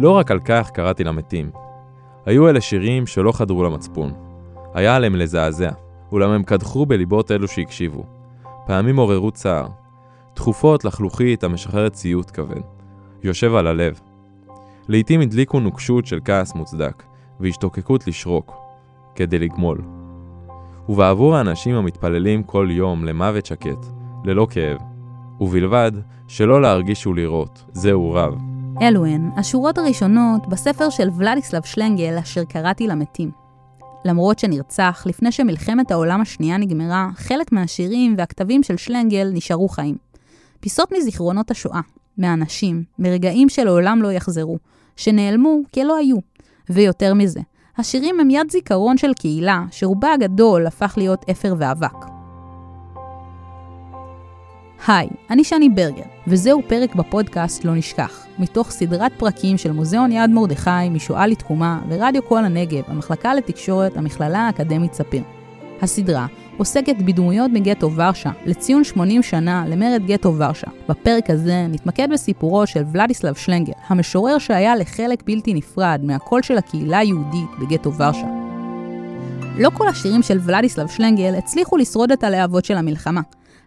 [0.00, 1.50] לא רק על כך קראתי למתים.
[2.26, 4.12] היו אלה שירים שלא חדרו למצפון.
[4.74, 5.70] היה עליהם לזעזע,
[6.12, 8.04] אולם הם קדחו בליבות אלו שהקשיבו.
[8.66, 9.66] פעמים עוררו צער.
[10.34, 12.60] תכופות לחלוכית המשחררת ציוט כבד.
[13.22, 14.00] יושב על הלב.
[14.88, 17.02] לעתים הדליקו נוקשות של כעס מוצדק,
[17.40, 18.56] והשתוקקות לשרוק,
[19.14, 19.80] כדי לגמול.
[20.88, 23.86] ובעבור האנשים המתפללים כל יום למוות שקט,
[24.24, 24.78] ללא כאב,
[25.40, 25.92] ובלבד
[26.28, 28.47] שלא להרגיש ולראות, זהו רב.
[28.82, 33.30] אלו הן השורות הראשונות בספר של ולדיסלב שלנגל אשר קראתי למתים.
[34.04, 39.96] למרות שנרצח לפני שמלחמת העולם השנייה נגמרה, חלק מהשירים והכתבים של שלנגל נשארו חיים.
[40.60, 41.80] פיסות מזיכרונות השואה,
[42.18, 44.58] מאנשים, מרגעים שלעולם לא יחזרו,
[44.96, 46.16] שנעלמו כי לא היו.
[46.70, 47.40] ויותר מזה,
[47.76, 52.06] השירים הם יד זיכרון של קהילה, שרובה הגדול הפך להיות אפר ואבק.
[54.86, 60.30] היי, אני שני ברגר, וזהו פרק בפודקאסט לא נשכח, מתוך סדרת פרקים של מוזיאון יד
[60.30, 65.22] מרדכי, משואה לתקומה, ורדיו כל הנגב, המחלקה לתקשורת, המכללה האקדמית ספיר.
[65.82, 70.66] הסדרה עוסקת בדמויות מגטו ורשה, לציון 80 שנה למרד גטו ורשה.
[70.88, 76.98] בפרק הזה נתמקד בסיפורו של ולדיסלב שלנגר, המשורר שהיה לחלק בלתי נפרד מהקול של הקהילה
[76.98, 78.26] היהודית בגטו ורשה.
[79.58, 83.20] לא כל השירים של ולדיסלב שלנגל הצליחו לשרוד את הלהבות של המלחמה,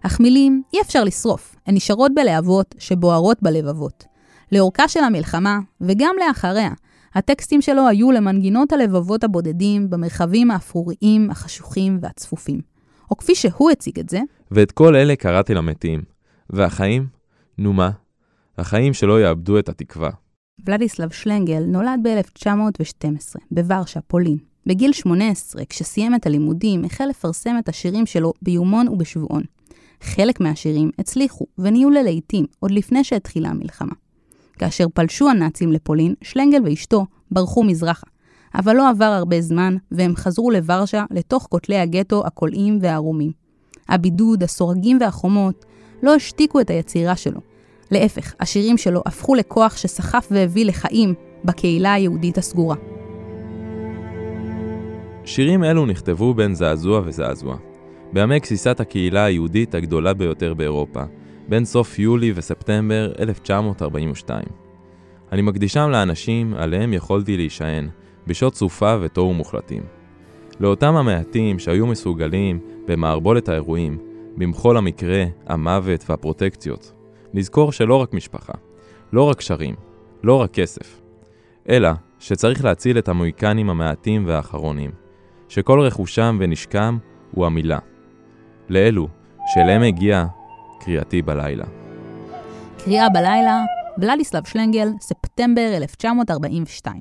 [0.05, 4.10] אך מילים אי אפשר לשרוף, הן נשארות בלהבות שבוערות בלבבות.
[4.51, 6.71] לאורכה של המלחמה, וגם לאחריה,
[7.15, 12.61] הטקסטים שלו היו למנגינות הלבבות הבודדים במרחבים האפרוריים, החשוכים והצפופים.
[13.11, 14.19] או כפי שהוא הציג את זה,
[14.51, 16.01] ואת כל אלה קראתי למתים.
[16.49, 17.07] והחיים?
[17.57, 17.89] נו מה?
[18.57, 20.09] החיים שלא יאבדו את התקווה.
[20.65, 24.37] ולדיסלב שלנגל נולד ב-1912, בוורשה, פולין.
[24.65, 29.43] בגיל 18, כשסיים את הלימודים, החל לפרסם את השירים שלו ביומון ובשבועון.
[30.01, 33.93] חלק מהשירים הצליחו ונהיו ללהיטים עוד לפני שהתחילה המלחמה.
[34.61, 38.07] כאשר פלשו הנאצים לפולין, שלנגל ואשתו ברחו מזרחה.
[38.55, 43.31] אבל לא עבר הרבה זמן, והם חזרו לוורשה לתוך כותלי הגטו הקולעים והערומים.
[43.89, 45.65] הבידוד, הסורגים והחומות
[46.03, 47.39] לא השתיקו את היצירה שלו.
[47.91, 51.13] להפך, השירים שלו הפכו לכוח שסחף והביא לחיים
[51.45, 52.75] בקהילה היהודית הסגורה.
[55.25, 57.57] שירים אלו נכתבו בין זעזוע וזעזוע.
[58.13, 61.03] בימי גסיסת הקהילה היהודית הגדולה ביותר באירופה,
[61.51, 64.43] בין סוף יולי וספטמבר 1942.
[65.31, 67.89] אני מקדישם לאנשים עליהם יכולתי להישען,
[68.27, 69.83] בשעות סופה ותוהו מוחלטים.
[70.59, 73.97] לאותם המעטים שהיו מסוגלים, במערבולת האירועים,
[74.37, 76.93] במחול המקרה, המוות והפרוטקציות,
[77.33, 78.53] לזכור שלא רק משפחה,
[79.13, 79.75] לא רק שרים,
[80.23, 81.01] לא רק כסף,
[81.69, 81.89] אלא
[82.19, 84.91] שצריך להציל את המוהיקנים המעטים והאחרונים,
[85.49, 86.97] שכל רכושם ונשקם
[87.31, 87.79] הוא המילה.
[88.69, 89.07] לאלו
[89.53, 90.27] שאליהם הגיעה
[90.85, 91.65] קריאתי בלילה.
[92.83, 93.63] קריאה בלילה,
[93.97, 96.99] ולדיסלב שלנגל, ספטמבר 1942.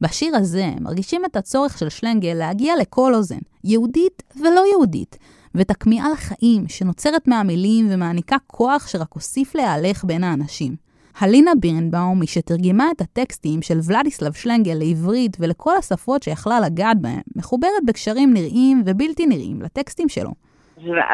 [0.00, 5.18] בשיר הזה מרגישים את הצורך של שלנגל להגיע לכל אוזן, יהודית ולא יהודית,
[5.54, 10.76] ואת הכמיהה לחיים שנוצרת מהמילים ומעניקה כוח שרק הוסיף להלך בין האנשים.
[11.18, 17.20] הלינה בירנבאום היא שתרגמה את הטקסטים של ולדיסלב שלנגל לעברית ולכל השפות שיכלה לגעת בהם,
[17.36, 20.30] מחוברת בקשרים נראים ובלתי נראים לטקסטים שלו.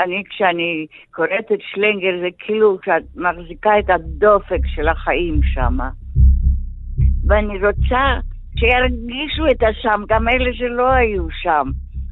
[0.04, 5.78] אני, כשאני קוראת את שלנגל, זה כאילו שאת מחזיקה את הדופק של החיים שם.
[7.26, 8.04] ואני רוצה
[8.58, 11.70] שירגישו את השם, גם אלה שלא היו שם.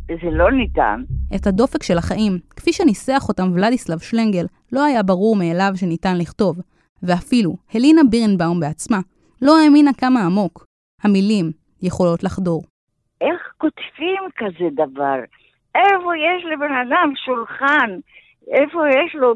[0.09, 1.03] וזה לא ניתן.
[1.37, 6.59] את הדופק של החיים, כפי שניסח אותם ולדיסלב שלנגל, לא היה ברור מאליו שניתן לכתוב.
[7.03, 8.99] ואפילו הלינה בירנבאום בעצמה
[9.43, 10.65] לא האמינה כמה עמוק
[11.03, 11.51] המילים
[11.83, 12.63] יכולות לחדור.
[13.21, 15.19] איך כותבים כזה דבר?
[15.79, 17.91] איפה יש לבן אדם שולחן?
[18.53, 19.35] איפה יש לו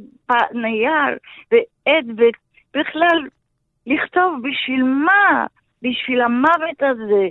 [0.52, 1.18] נייר
[1.52, 3.28] ועט ובכלל
[3.86, 5.46] לכתוב בשביל מה?
[5.82, 7.28] בשביל המוות הזה.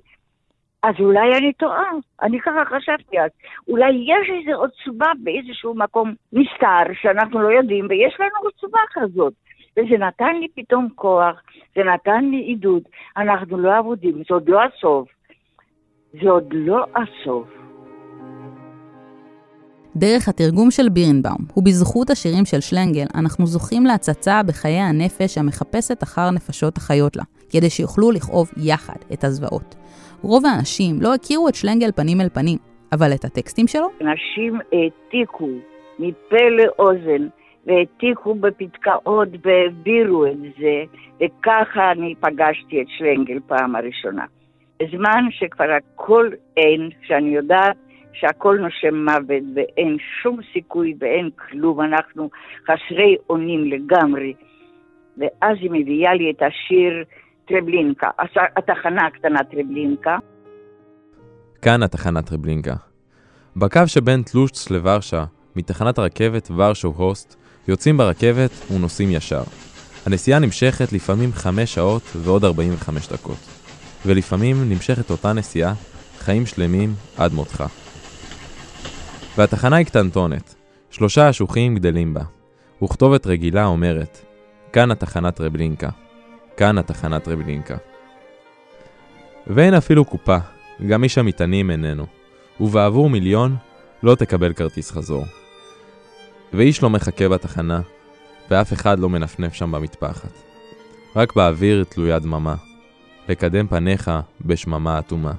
[0.83, 3.31] אז אולי אני טועה, אני ככה חשבתי אז.
[3.67, 9.33] אולי יש איזו עוצבה באיזשהו מקום נסתר שאנחנו לא יודעים, ויש לנו עוצבה כזאת.
[9.77, 11.41] וזה נתן לי פתאום כוח,
[11.75, 12.83] זה נתן לי עידוד.
[13.17, 15.09] אנחנו לא אבודים, זה עוד לא הסוף.
[16.21, 17.60] זה עוד לא הסוף.
[19.95, 26.31] דרך התרגום של בירנבאום, ובזכות השירים של שלנגל, אנחנו זוכים להצצה בחיי הנפש המחפשת אחר
[26.31, 29.75] נפשות החיות לה, כדי שיוכלו לכאוב יחד את הזוועות.
[30.21, 32.57] רוב האנשים לא הכירו את שלנגל פנים אל פנים,
[32.91, 33.87] אבל את הטקסטים שלו?
[34.01, 35.49] אנשים העתיקו
[35.99, 37.27] מפה לאוזן,
[37.65, 40.83] והעתיקו בפתקאות והעבירו את זה,
[41.17, 44.25] וככה אני פגשתי את שלנגל פעם הראשונה.
[44.79, 47.77] בזמן שכבר הכל אין, שאני יודעת
[48.13, 52.29] שהכל נושם מוות ואין שום סיכוי ואין כלום, אנחנו
[52.63, 54.33] חסרי אונים לגמרי.
[55.17, 57.03] ואז היא מביאה לי את השיר
[57.45, 58.09] טרבלינקה,
[58.57, 60.17] התחנה הקטנה טרבלינקה.
[61.61, 62.75] כאן התחנה טרבלינקה.
[63.55, 65.23] בקו שבין טלושץ לוורשה,
[65.55, 67.35] מתחנת הרכבת ורשו-הוסט,
[67.67, 69.43] יוצאים ברכבת ונוסעים ישר.
[70.05, 73.37] הנסיעה נמשכת לפעמים 5 שעות ועוד 45 דקות,
[74.05, 75.73] ולפעמים נמשכת אותה נסיעה
[76.19, 77.63] חיים שלמים עד מותך.
[79.37, 80.55] והתחנה היא קטנטונת,
[80.89, 82.21] שלושה אשוכים גדלים בה,
[82.83, 84.25] וכתובת רגילה אומרת,
[84.73, 85.89] כאן התחנת רבלינקה,
[86.57, 87.77] כאן התחנת רבלינקה.
[89.47, 90.37] ואין אפילו קופה,
[90.87, 92.05] גם איש המטענים איננו,
[92.59, 93.55] ובעבור מיליון
[94.03, 95.25] לא תקבל כרטיס חזור.
[96.53, 97.81] ואיש לא מחכה בתחנה,
[98.49, 100.31] ואף אחד לא מנפנף שם במטפחת.
[101.15, 102.55] רק באוויר תלויה דממה,
[103.29, 104.11] לקדם פניך
[104.45, 105.33] בשממה אטומה.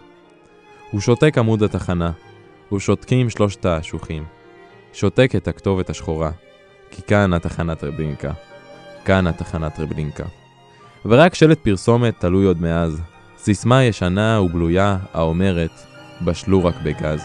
[0.91, 2.11] הוא שותק עמוד התחנה,
[2.72, 4.24] ושותקים שלושת האשוכים.
[4.92, 6.30] שותק את הכתובת השחורה,
[6.90, 8.32] כי כאן התחנת רבלינקה.
[9.04, 10.24] כאן התחנת רבלינקה.
[11.04, 13.00] ורק שלט פרסומת תלוי עוד מאז,
[13.38, 15.70] סיסמה ישנה ובלויה האומרת,
[16.24, 17.24] בשלו רק בגז.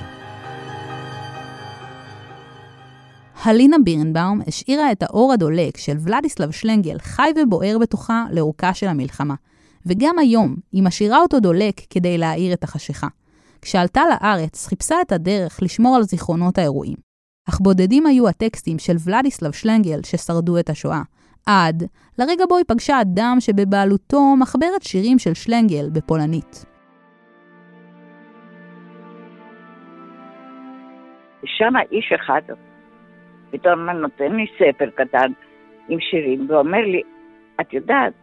[3.44, 9.35] הלינה בירנבאום השאירה את האור הדולק של ולדיסלב שלנגל חי ובוער בתוכה לאורכה של המלחמה.
[9.85, 13.07] וגם היום היא משאירה אותו דולק כדי להאיר את החשיכה.
[13.62, 16.95] כשעלתה לארץ, חיפשה את הדרך לשמור על זיכרונות האירועים.
[17.50, 21.01] אך בודדים היו הטקסטים של ולדיסלב שלנגל ששרדו את השואה.
[21.48, 21.83] עד
[22.19, 26.65] לרגע בו היא פגשה אדם שבבעלותו מחברת שירים של שלנגל בפולנית.
[31.45, 32.42] שם איש אחד
[33.51, 35.31] פתאום נותן לי ספר קטן
[35.89, 37.01] עם שירים ואומר לי,
[37.62, 38.13] את יודעת,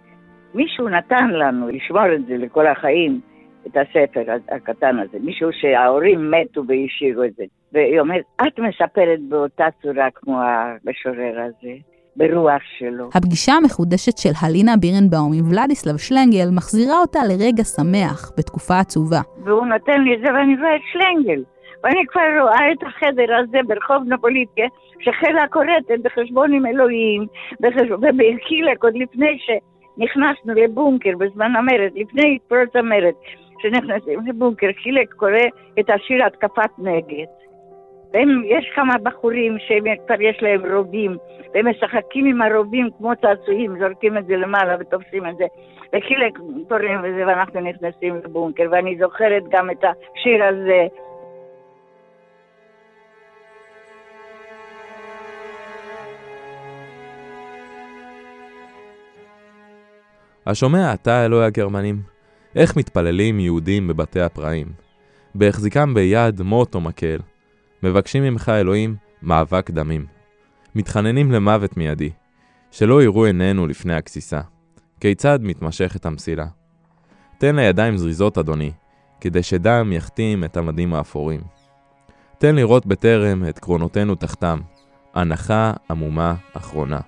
[0.55, 3.21] מישהו נתן לנו לשמור את זה לכל החיים,
[3.67, 7.45] את הספר הקטן הזה, מישהו שההורים מתו והשאירו את זה.
[7.73, 11.75] והיא אומרת, את מספרת באותה צורה כמו המשורר הזה.
[12.17, 13.09] ברוח שלו.
[13.15, 19.21] הפגישה המחודשת של הלינה בירנבאום עם ולדיסלב שלנגל מחזירה אותה לרגע שמח בתקופה עצובה.
[19.45, 21.43] והוא נותן לי את זה ואני רואה את שלנגל.
[21.85, 24.63] ואני כבר רואה את החדר הזה ברחוב נפוליטקה,
[25.01, 27.27] שחילה כורתת בחשבון עם אלוהים,
[27.91, 33.15] ובקילק עוד לפני שנכנסנו לבונקר בזמן המרד, לפני פרוץ המרד,
[33.65, 35.45] שנכנסים לבונקר, חילק קורא
[35.81, 37.27] את השיר התקפת נגד.
[38.13, 41.17] ויש כמה בחורים שכבר יש להם רובים,
[41.55, 45.45] והם משחקים עם הרובים כמו צעצועים, זורקים את זה למעלה ותופסים את זה.
[45.89, 46.39] וחילק
[46.69, 50.87] קוראים לזה ואנחנו נכנסים לבונקר, ואני זוכרת גם את השיר הזה.
[60.47, 62.14] השומע אתה אלוהי הגרמנים?
[62.57, 64.67] איך מתפללים יהודים בבתי הפראים?
[65.35, 67.19] בהחזיקם ביד מוט או מקל.
[67.83, 70.07] מבקשים ממך אלוהים מאבק דמים.
[70.75, 72.11] מתחננים למוות מיידי,
[72.71, 74.41] שלא יראו עינינו לפני הגסיסה.
[75.01, 76.47] כיצד מתמשכת המסילה?
[77.39, 78.73] תן לידיים זריזות, אדוני,
[79.21, 81.41] כדי שדם יחתים את המדים האפורים.
[82.39, 84.61] תן לראות בטרם את קרונותינו תחתם,
[85.15, 87.01] הנחה עמומה אחרונה.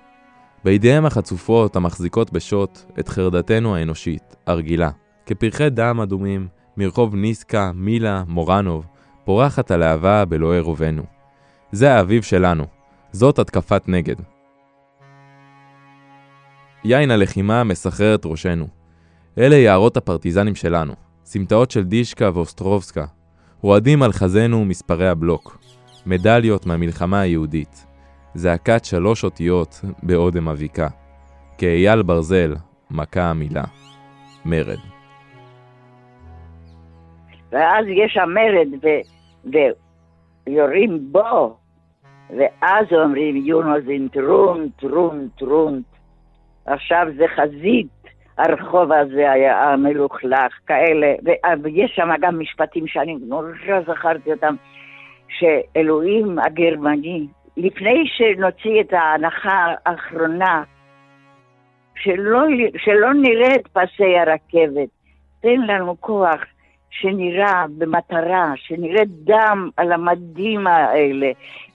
[0.63, 4.89] בידיהם החצופות המחזיקות בשוט את חרדתנו האנושית, הרגילה,
[5.27, 6.47] כפרחי דם אדומים
[6.77, 8.85] מרחוב ניסקה, מילה, מורנוב,
[9.25, 11.03] פורחת הלהבה באלוהי רובנו.
[11.71, 12.65] זה האביב שלנו,
[13.11, 14.15] זאת התקפת נגד.
[16.83, 18.67] יין הלחימה מסחרר את ראשנו.
[19.37, 20.93] אלה יערות הפרטיזנים שלנו,
[21.25, 23.05] סמטאות של דישקה ואוסטרובסקה,
[23.61, 25.57] רועדים על חזנו מספרי הבלוק,
[26.05, 27.85] מדליות מהמלחמה היהודית,
[28.35, 30.87] זעקת שלוש אותיות באודם אביקה,
[31.57, 32.55] כאייל ברזל,
[32.91, 33.63] מכה המילה,
[34.45, 34.96] מרד.
[37.51, 38.87] ואז יש המרד, ו...
[40.47, 41.57] ויורים בו,
[42.29, 45.85] ואז אומרים יונוזין טרונט, טרונט, טרונט.
[46.65, 47.87] עכשיו זה חזית,
[48.37, 51.13] הרחוב הזה היה המלוכלך, כאלה,
[51.63, 54.55] ויש שם גם משפטים שאני נורא זכרתי אותם,
[55.29, 57.27] שאלוהים הגרמני,
[57.57, 60.63] לפני שנוציא את ההנחה האחרונה,
[61.95, 62.39] שלא,
[62.77, 64.89] שלא נראה את פסי הרכבת,
[65.41, 66.43] תן לנו כוח
[67.01, 71.31] שנראה במטרה, שנראה דם על המדים האלה,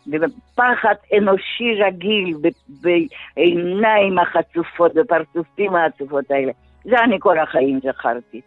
[0.07, 2.37] בפחד אנושי רגיל,
[2.83, 6.53] בעיניים החצופות, בפרצופים העצופות האלה.
[6.85, 8.41] זה אני כל החיים זכרתי.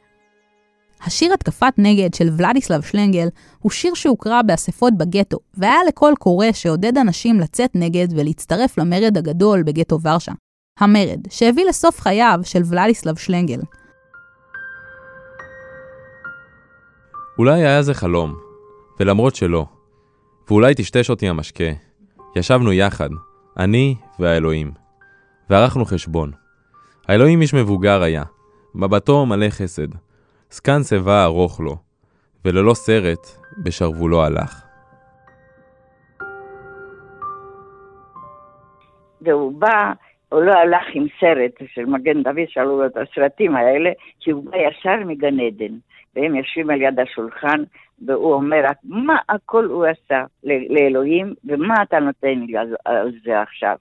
[1.05, 3.27] השיר התקפת נגד של ולדיסלב שלנגל
[3.59, 9.63] הוא שיר שהוקרא באספות בגטו, והיה לקול קורא שעודד אנשים לצאת נגד ולהצטרף למרד הגדול
[9.63, 10.31] בגטו ורשה.
[10.79, 13.59] המרד, שהביא לסוף חייו של ולדיסלב שלנגל.
[17.37, 18.35] אולי היה זה חלום,
[18.99, 19.65] ולמרות שלא,
[20.47, 21.63] ואולי טשטש אותי המשקה,
[22.35, 23.09] ישבנו יחד,
[23.57, 24.71] אני והאלוהים,
[25.49, 26.31] וערכנו חשבון.
[27.07, 28.23] האלוהים איש מבוגר היה,
[28.75, 29.87] מבטו מלא חסד.
[30.49, 31.75] זקן שיבה ארוך לו,
[32.45, 33.27] וללא סרט
[33.63, 34.61] בשרוולו הלך.
[39.21, 39.93] והוא בא,
[40.29, 43.89] הוא לא הלך עם סרט של מגן דוד, שאלו לו את הסרטים האלה,
[44.19, 45.75] כי הוא בא ישר מגן עדן.
[46.15, 47.63] והם יושבים על יד השולחן,
[48.05, 50.23] והוא אומר, מה הכל הוא עשה
[50.69, 53.75] לאלוהים, ומה אתה נותן לי על זה עכשיו?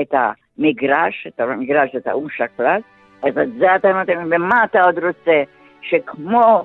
[0.00, 2.82] את המגרש, את המגרש, את האום שקלט,
[3.22, 5.42] אז את זה אתה נותן, ומה אתה עוד רוצה?
[5.82, 6.64] שכמו,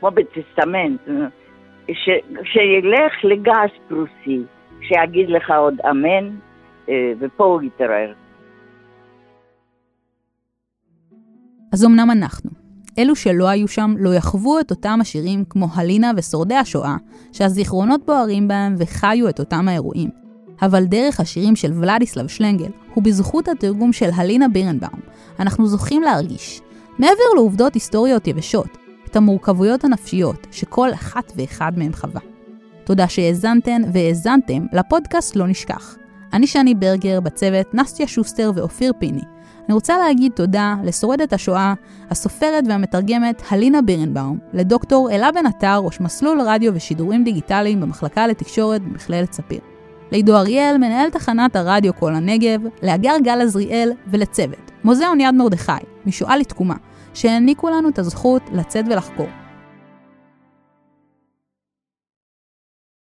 [0.00, 1.00] כמו בטסטמנט,
[2.44, 4.42] שילך לגז פרוסי,
[4.80, 6.30] שיגיד לך עוד אמן,
[6.88, 8.12] אה, ופה הוא יתערער.
[11.72, 12.63] אז אמנם אנחנו,
[12.98, 16.96] אלו שלא היו שם לא יחוו את אותם השירים כמו הלינה ושורדי השואה,
[17.32, 20.10] שהזיכרונות בוערים בהם וחיו את אותם האירועים.
[20.62, 25.00] אבל דרך השירים של ולדיסלב שלנגל, ובזכות התרגום של הלינה בירנבאום,
[25.40, 26.60] אנחנו זוכים להרגיש,
[26.98, 28.78] מעבר לעובדות היסטוריות יבשות,
[29.10, 32.20] את המורכבויות הנפשיות שכל אחת ואחד מהם חווה.
[32.84, 35.96] תודה שהאזנתן והאזנתם לפודקאסט לא נשכח.
[36.32, 39.33] אני שני ברגר, בצוות נסטיה שוסטר ואופיר פיני.
[39.68, 41.74] אני רוצה להגיד תודה לשורדת השואה,
[42.10, 48.82] הסופרת והמתרגמת הלינה בירנבאום, לדוקטור אלה בן עטר, ראש מסלול רדיו ושידורים דיגיטליים במחלקה לתקשורת
[48.82, 49.60] במכללת ספיר.
[50.12, 55.72] לעידו אריאל, מנהל תחנת הרדיו כל הנגב, לאגר גל עזריאל ולצוות, מוזיאון יד מרדכי,
[56.06, 56.76] משואה לתקומה,
[57.14, 59.28] שהעניקו לנו את הזכות לצאת ולחקור.